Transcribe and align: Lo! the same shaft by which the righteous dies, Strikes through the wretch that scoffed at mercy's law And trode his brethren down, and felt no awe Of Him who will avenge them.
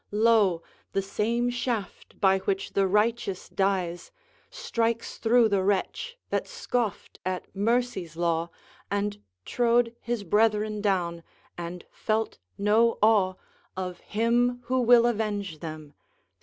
Lo! 0.09 0.63
the 0.93 1.01
same 1.03 1.47
shaft 1.51 2.19
by 2.19 2.39
which 2.39 2.73
the 2.73 2.87
righteous 2.87 3.47
dies, 3.49 4.09
Strikes 4.49 5.19
through 5.19 5.47
the 5.47 5.61
wretch 5.61 6.17
that 6.31 6.47
scoffed 6.47 7.19
at 7.23 7.55
mercy's 7.55 8.15
law 8.17 8.49
And 8.89 9.19
trode 9.45 9.95
his 10.01 10.23
brethren 10.23 10.81
down, 10.81 11.21
and 11.55 11.85
felt 11.91 12.39
no 12.57 12.97
awe 13.03 13.35
Of 13.77 13.99
Him 13.99 14.61
who 14.63 14.81
will 14.81 15.05
avenge 15.05 15.59
them. 15.59 15.93